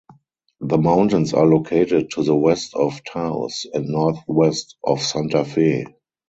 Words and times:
The 0.61 0.79
mountains 0.79 1.31
are 1.35 1.45
located 1.45 2.09
to 2.13 2.23
the 2.23 2.35
west 2.35 2.73
of 2.73 3.03
Taos 3.03 3.67
and 3.71 3.85
northwest 3.87 4.75
of 4.83 4.99
Santa 4.99 5.45
Fe. 5.45 5.85